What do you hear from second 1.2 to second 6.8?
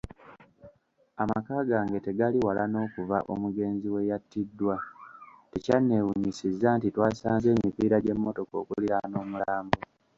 Amaka gange tegali wala n'okuva omugenzi we yattiddwa, tekyannewunyisizza